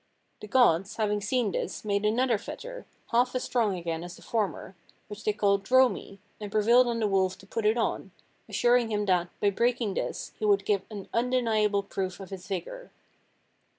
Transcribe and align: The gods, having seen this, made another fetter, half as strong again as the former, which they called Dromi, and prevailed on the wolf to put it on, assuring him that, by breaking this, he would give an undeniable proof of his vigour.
The 0.39 0.47
gods, 0.47 0.95
having 0.95 1.21
seen 1.21 1.51
this, 1.51 1.85
made 1.85 2.05
another 2.07 2.39
fetter, 2.39 2.87
half 3.11 3.35
as 3.35 3.43
strong 3.43 3.77
again 3.77 4.03
as 4.03 4.15
the 4.15 4.23
former, 4.23 4.75
which 5.07 5.23
they 5.23 5.31
called 5.31 5.63
Dromi, 5.63 6.17
and 6.39 6.51
prevailed 6.51 6.87
on 6.87 6.99
the 6.99 7.07
wolf 7.07 7.37
to 7.37 7.45
put 7.45 7.67
it 7.67 7.77
on, 7.77 8.09
assuring 8.49 8.89
him 8.91 9.05
that, 9.05 9.27
by 9.39 9.51
breaking 9.51 9.93
this, 9.93 10.31
he 10.39 10.45
would 10.45 10.65
give 10.65 10.81
an 10.89 11.07
undeniable 11.13 11.83
proof 11.83 12.19
of 12.19 12.31
his 12.31 12.47
vigour. 12.47 12.89